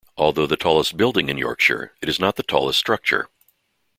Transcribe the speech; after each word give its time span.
Although 0.17 0.47
the 0.47 0.57
tallest 0.57 0.97
building 0.97 1.29
in 1.29 1.37
Yorkshire, 1.37 1.93
it 2.01 2.09
is 2.09 2.19
not 2.19 2.35
the 2.35 2.41
tallest 2.41 2.79
structure. 2.79 3.29